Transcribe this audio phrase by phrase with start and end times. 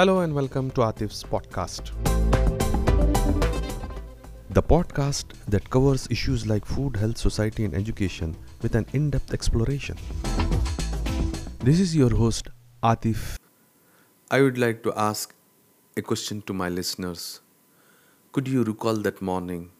[0.00, 1.90] Hello and welcome to Atif's podcast.
[4.48, 9.34] The podcast that covers issues like food, health, society, and education with an in depth
[9.34, 9.98] exploration.
[11.58, 12.48] This is your host,
[12.82, 13.36] Atif.
[14.30, 15.34] I would like to ask
[15.98, 17.42] a question to my listeners.
[18.32, 19.70] Could you recall that morning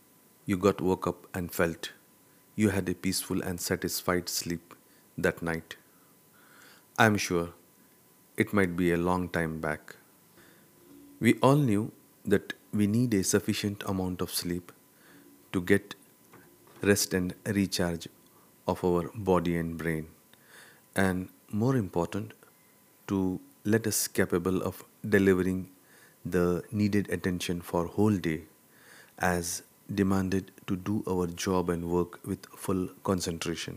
[0.44, 1.92] you got woke up and felt
[2.56, 4.74] you had a peaceful and satisfied sleep
[5.16, 5.76] that night?
[6.98, 7.54] I am sure
[8.36, 9.96] it might be a long time back.
[11.20, 11.92] We all knew
[12.24, 14.72] that we need a sufficient amount of sleep
[15.52, 15.94] to get
[16.80, 18.08] rest and recharge
[18.66, 20.06] of our body and brain.
[20.96, 22.32] And more important
[23.08, 25.68] to let us capable of delivering
[26.24, 28.44] the needed attention for whole day
[29.18, 29.62] as
[29.94, 33.76] demanded to do our job and work with full concentration.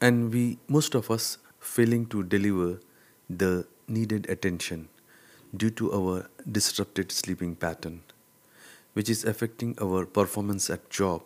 [0.00, 2.80] And we most of us failing to deliver
[3.28, 4.88] the needed attention
[5.56, 8.02] due to our disrupted sleeping pattern,
[8.94, 11.22] which is affecting our performance at job,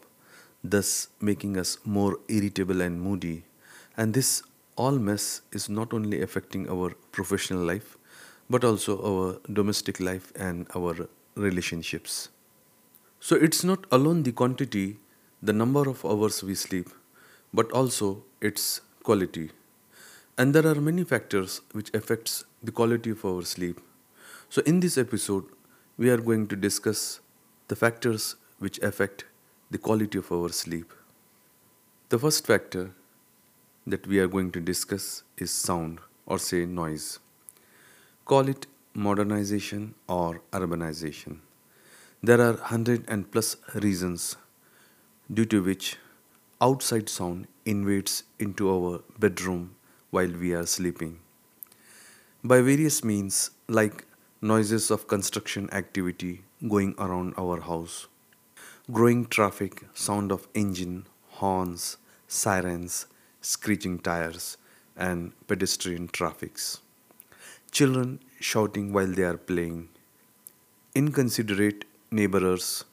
[0.65, 3.45] thus making us more irritable and moody.
[3.97, 4.43] And this
[4.77, 7.97] all mess is not only affecting our professional life,
[8.51, 12.29] but also our domestic life and our relationships.
[13.21, 14.99] So it's not alone the quantity,
[15.43, 16.91] the number of hours we sleep,
[17.55, 19.51] but also its quality.
[20.37, 23.81] And there are many factors which affects the quality of our sleep
[24.49, 25.45] so, in this episode,
[25.99, 27.21] we are going to discuss
[27.69, 29.25] the factors which affect
[29.71, 30.93] the quality of our sleep.
[32.09, 32.93] The first factor
[33.87, 37.19] that we are going to discuss is sound or say noise.
[38.25, 41.41] Call it modernization or urbanization.
[42.23, 44.37] There are 100 and plus reasons
[45.33, 45.97] due to which
[46.61, 49.75] outside sound invades into our bedroom
[50.11, 51.19] while we are sleeping.
[52.43, 54.06] By various means like
[54.43, 58.07] noises of construction activity going around our house,
[58.93, 61.97] growing traffic, sound of engine, horns,
[62.29, 63.07] sirens,
[63.41, 64.59] screeching tires,
[64.95, 66.81] and pedestrian traffics,
[67.71, 69.89] children shouting while they are playing,
[70.95, 72.85] inconsiderate neighbors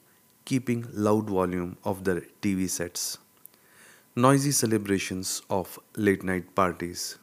[0.45, 3.17] keeping loud volume of their TV sets,
[4.15, 7.17] noisy celebrations of late night parties,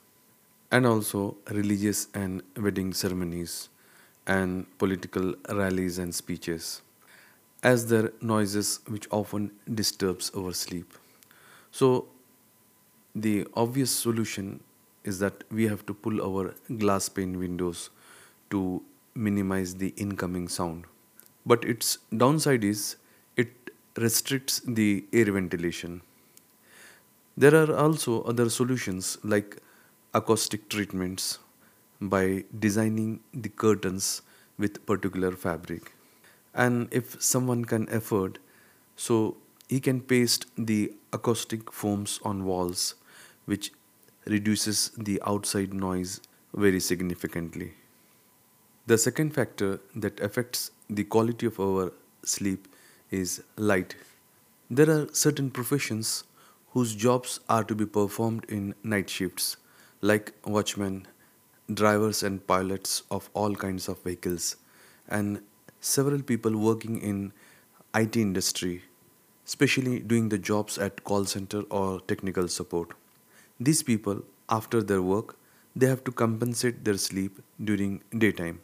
[0.71, 3.71] and also religious and wedding ceremonies
[4.37, 6.83] and political rallies and speeches
[7.71, 10.95] as their noises which often disturbs our sleep.
[11.71, 12.07] So
[13.15, 14.61] the obvious solution
[15.05, 17.91] is that we have to pull our glass pane windows
[18.51, 18.83] to
[19.15, 20.85] minimize the incoming sound.
[21.45, 22.97] But its downside is
[23.37, 23.53] it
[23.97, 26.03] restricts the air ventilation.
[27.37, 29.57] There are also other solutions like
[30.15, 31.39] acoustic treatments
[32.01, 34.23] by designing the curtains
[34.59, 35.93] with particular fabric.
[36.55, 38.39] And if someone can afford
[38.97, 39.37] so
[39.69, 42.95] he can paste the acoustic foams on walls
[43.45, 43.73] which
[44.27, 46.21] reduces the outside noise
[46.55, 47.75] very significantly.
[48.87, 51.93] The second factor that affects the quality of our
[52.25, 52.67] sleep
[53.11, 53.95] is light.
[54.69, 56.25] There are certain professions
[56.73, 59.57] whose jobs are to be performed in night shifts
[60.01, 61.07] like watchmen
[61.75, 64.57] drivers and pilots of all kinds of vehicles
[65.09, 65.41] and
[65.81, 67.33] several people working in
[67.95, 68.83] IT industry
[69.47, 72.91] especially doing the jobs at call center or technical support.
[73.59, 75.37] These people after their work
[75.75, 78.61] they have to compensate their sleep during daytime.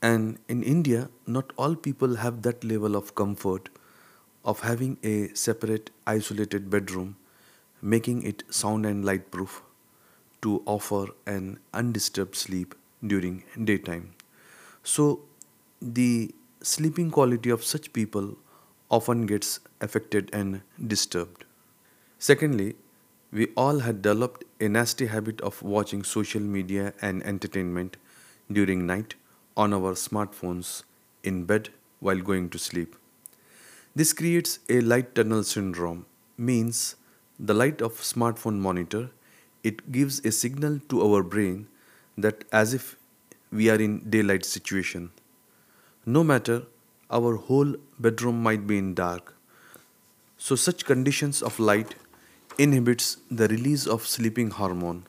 [0.00, 3.68] And in India not all people have that level of comfort
[4.44, 7.16] of having a separate isolated bedroom
[7.80, 9.62] making it sound and light proof
[10.42, 12.74] to offer an undisturbed sleep
[13.06, 14.14] during daytime.
[14.82, 15.20] So,
[15.80, 18.36] the sleeping quality of such people
[18.90, 21.44] often gets affected and disturbed.
[22.18, 22.76] Secondly,
[23.32, 27.96] we all had developed a nasty habit of watching social media and entertainment
[28.50, 29.14] during night
[29.56, 30.82] on our smartphones
[31.22, 32.94] in bed while going to sleep.
[33.94, 36.06] This creates a light tunnel syndrome,
[36.36, 36.96] means
[37.38, 39.10] the light of smartphone monitor
[39.62, 41.66] it gives a signal to our brain
[42.16, 42.96] that as if
[43.50, 45.10] we are in daylight situation.
[46.04, 46.62] No matter
[47.10, 49.34] our whole bedroom might be in dark.
[50.38, 51.94] So such conditions of light
[52.58, 55.06] inhibits the release of sleeping hormone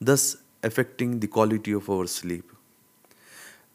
[0.00, 2.50] thus affecting the quality of our sleep.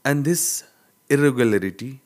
[0.03, 0.63] And this
[1.09, 2.01] irregularity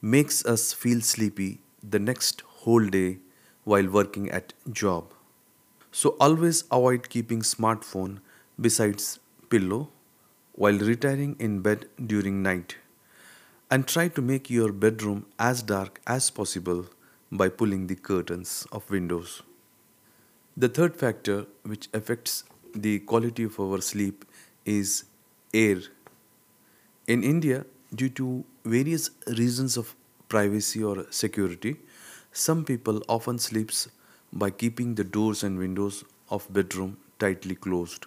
[0.00, 3.18] makes us feel sleepy the next whole day
[3.64, 5.15] while working at job
[5.98, 8.16] so always avoid keeping smartphone
[8.64, 9.04] besides
[9.52, 9.88] pillow
[10.52, 12.76] while retiring in bed during night.
[13.70, 16.84] And try to make your bedroom as dark as possible
[17.32, 19.42] by pulling the curtains of windows.
[20.54, 22.44] The third factor which affects
[22.74, 24.26] the quality of our sleep
[24.66, 25.04] is
[25.54, 25.80] air.
[27.06, 27.64] In India,
[27.94, 29.96] due to various reasons of
[30.28, 31.76] privacy or security,
[32.32, 33.88] some people often sleeps
[34.32, 38.06] by keeping the doors and windows of bedroom tightly closed.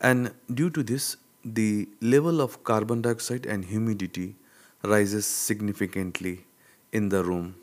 [0.00, 4.36] And due to this, the level of carbon dioxide and humidity
[4.82, 6.44] rises significantly
[6.92, 7.54] in the room,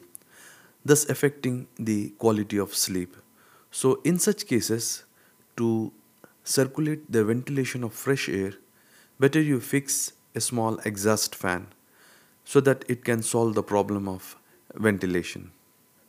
[0.86, 3.16] thus affecting the quality of sleep.
[3.72, 5.04] So, in such cases,
[5.58, 5.92] to
[6.44, 8.54] circulate the ventilation of fresh air,
[9.20, 11.68] better you fix a small exhaust fan
[12.46, 14.36] so that it can solve the problem of
[14.76, 15.52] ventilation.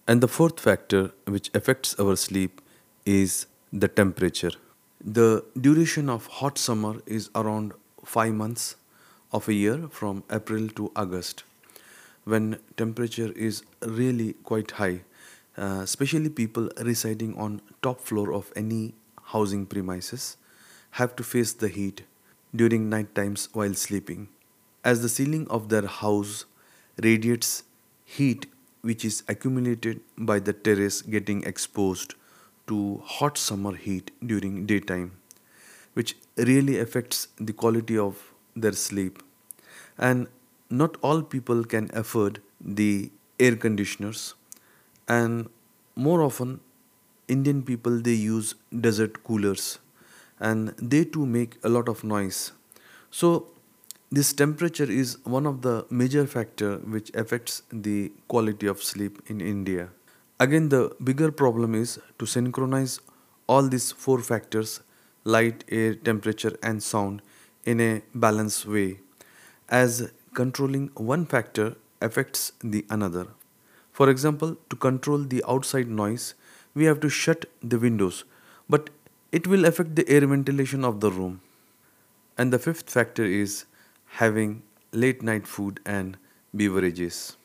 [0.09, 2.63] And the fourth factor which affects our sleep
[3.05, 4.53] is the temperature.
[5.05, 7.75] The duration of hot summer is around
[8.07, 8.77] 5 months
[9.33, 11.45] of a year from April to August
[12.25, 15.01] when temperature is really quite high
[15.59, 18.95] uh, especially people residing on top floor of any
[19.35, 20.37] housing premises
[21.01, 22.03] have to face the heat
[22.55, 24.29] during night times while sleeping
[24.85, 26.45] as the ceiling of their house
[27.09, 27.63] radiates
[28.05, 28.47] heat
[28.83, 32.15] which is accumulated by the terrace getting exposed
[32.67, 35.13] to hot summer heat during daytime
[35.95, 39.23] which really affects the quality of their sleep.
[39.99, 40.29] And
[40.71, 43.11] not all people can afford the
[43.41, 44.35] air conditioners.
[45.09, 45.49] And
[45.97, 46.61] more often
[47.27, 48.55] indian people they use
[48.89, 49.79] desert coolers.
[50.39, 52.53] And they too make a lot of noise.
[53.11, 53.49] So
[54.11, 59.41] this temperature is one of the major factor which affects the quality of sleep in
[59.41, 59.89] india
[60.41, 63.01] again the bigger problem is to synchronize
[63.47, 64.81] all these four factors
[65.25, 67.21] light air temperature and sound
[67.65, 68.89] in a balanced way
[69.69, 71.69] as controlling one factor
[72.01, 73.27] affects the another
[73.99, 76.35] for example, to control the outside noise,
[76.73, 78.23] we have to shut the windows,
[78.69, 78.91] but
[79.33, 81.41] it will affect the air ventilation of the room.
[82.37, 83.65] And the fifth factor is
[84.17, 84.63] having
[84.93, 86.17] late night food and
[86.55, 87.37] beverages.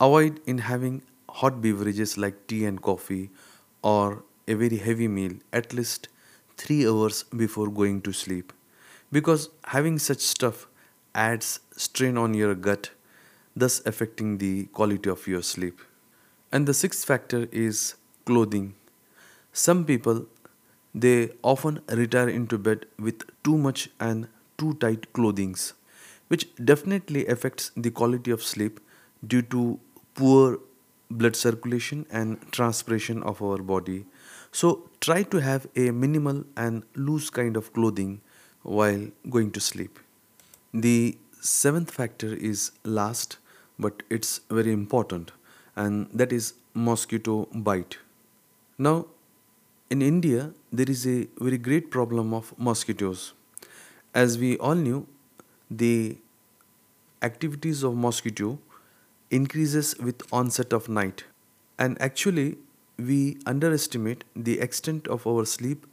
[0.00, 3.30] Avoid in having hot beverages like tea and coffee
[3.82, 6.08] or a very heavy meal at least
[6.56, 8.52] 3 hours before going to sleep
[9.10, 10.66] because having such stuff
[11.14, 12.90] adds strain on your gut
[13.56, 15.80] thus affecting the quality of your sleep.
[16.52, 18.74] And the sixth factor is clothing.
[19.52, 20.26] Some people
[20.94, 24.28] they often retire into bed with too much and
[24.58, 25.72] too tight clothings,
[26.34, 28.80] which definitely affects the quality of sleep
[29.32, 29.78] due to
[30.20, 30.58] poor
[31.10, 34.04] blood circulation and transpiration of our body.
[34.50, 38.20] So try to have a minimal and loose kind of clothing
[38.62, 40.00] while going to sleep.
[40.72, 43.38] The seventh factor is last
[43.78, 45.32] but it's very important
[45.76, 47.98] and that is mosquito bite.
[48.78, 49.06] Now
[49.90, 53.32] in India there is a very great problem of mosquitoes.
[54.14, 55.06] As we all knew
[55.70, 56.18] the
[57.28, 58.58] activities of mosquito
[59.30, 61.24] increases with onset of night
[61.78, 62.48] and actually
[62.98, 65.86] we underestimate the extent of our sleep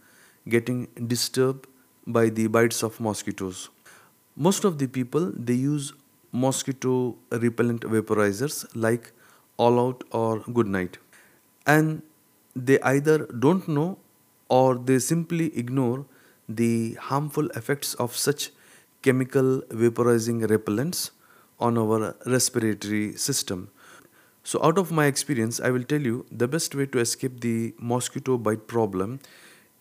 [0.55, 1.67] getting disturbed
[2.05, 3.69] by the bites of mosquitoes
[4.35, 5.93] most of the people they use
[6.31, 9.11] mosquito repellent vaporizers like
[9.57, 10.97] All Out or Good Knight.
[11.65, 12.01] And
[12.55, 13.97] they either don't know
[14.49, 16.05] or they simply ignore
[16.47, 18.51] the harmful effects of such
[19.01, 21.11] chemical vaporizing repellents
[21.61, 23.69] on our respiratory system.
[24.43, 27.73] So, out of my experience, I will tell you the best way to escape the
[27.79, 29.19] mosquito bite problem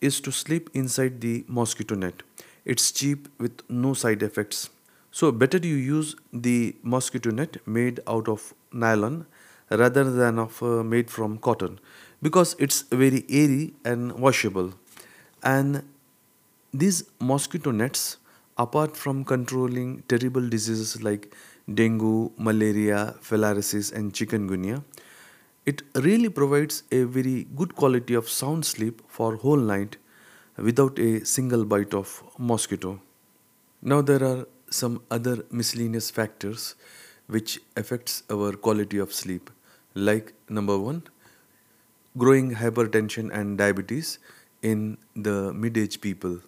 [0.01, 2.23] is to sleep inside the mosquito net.
[2.65, 4.69] It's cheap with no side effects.
[5.11, 9.25] So better you use the mosquito net made out of nylon
[9.69, 11.79] rather than of uh, made from cotton
[12.21, 14.73] because it's very airy and washable
[15.43, 15.83] and
[16.73, 18.17] these mosquito nets
[18.57, 21.33] apart from controlling terrible diseases like
[21.75, 24.83] dengue malaria filariasis and chikungunya.
[25.65, 29.97] It really provides a very good quality of sound sleep for whole night
[30.57, 32.99] without a single bite of mosquito.
[33.81, 36.75] Now there are some other miscellaneous factors
[37.27, 39.49] which affects our quality of sleep
[39.93, 41.03] like number 1
[42.17, 44.19] growing hypertension and diabetes
[44.61, 46.39] in the mid-age people.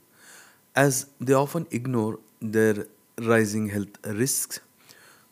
[0.76, 2.88] As they often ignore their
[3.18, 4.60] rising health risks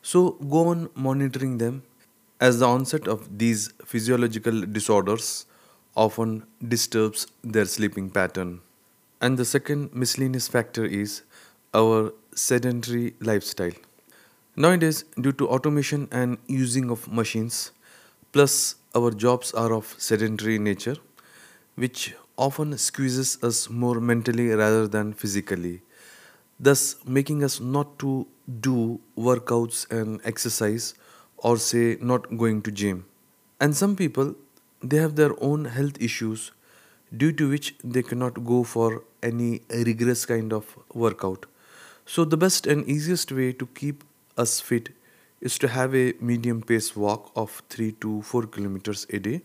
[0.01, 1.83] so go on monitoring them
[2.39, 5.45] as the onset of these physiological disorders
[5.95, 8.59] often disturbs their sleeping pattern
[9.21, 11.21] and the second miscellaneous factor is
[11.73, 13.71] our sedentary lifestyle.
[14.55, 17.71] Nowadays, due to automation and using of machines,
[18.31, 20.95] plus our jobs are of sedentary nature,
[21.75, 25.81] which often squeezes us more mentally rather than physically,
[26.59, 28.27] thus making us not to
[28.59, 30.93] do workouts and exercise
[31.37, 33.05] or say not going to gym.
[33.59, 34.35] And some people
[34.81, 36.51] they have their own health issues
[37.15, 41.45] due to which they cannot go for any rigorous kind of workout.
[42.05, 44.03] So the best and easiest way to keep
[44.37, 44.89] us fit
[45.39, 49.41] is to have a medium pace walk of 3 to 4 kilometers a day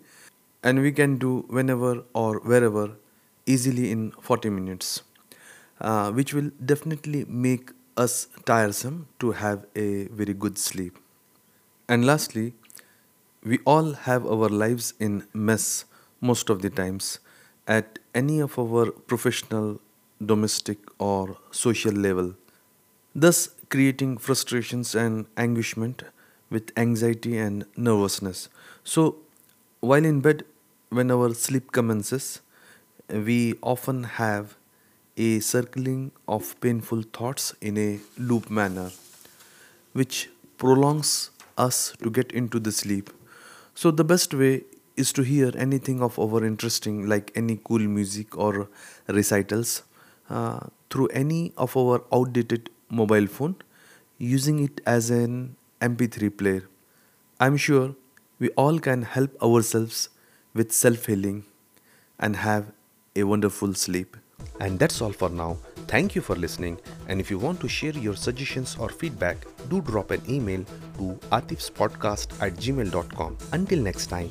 [0.62, 2.90] and we can do whenever or wherever
[3.46, 5.02] easily in 40 minutes
[5.80, 10.98] uh, which will definitely make us tiresome to have a very good sleep
[11.88, 12.52] and lastly
[13.44, 15.84] we all have our lives in mess
[16.20, 17.18] most of the times
[17.66, 19.80] at any of our professional
[20.32, 22.34] domestic or social level
[23.14, 26.02] thus creating frustrations and anguishment
[26.50, 28.48] with anxiety and nervousness.
[28.84, 29.16] So,
[29.80, 30.44] while in bed,
[30.90, 32.40] when our sleep commences,
[33.08, 34.56] we often have
[35.16, 38.90] a circling of painful thoughts in a loop manner,
[39.92, 43.11] which prolongs us to get into the sleep.
[43.75, 44.64] So, the best way
[44.96, 48.68] is to hear anything of our interesting, like any cool music or
[49.06, 49.82] recitals,
[50.30, 53.56] uh, through any of our outdated mobile phone
[54.18, 56.68] using it as an MP3 player.
[57.38, 57.94] I'm sure
[58.38, 60.08] we all can help ourselves
[60.54, 61.44] with self healing
[62.18, 62.73] and have
[63.14, 64.16] a wonderful sleep.
[64.61, 65.59] And that's all for now.
[65.87, 66.78] Thank you for listening.
[67.09, 69.37] And if you want to share your suggestions or feedback,
[69.69, 70.64] do drop an email
[70.99, 73.38] to atifspodcast at gmail.com.
[73.52, 74.31] Until next time.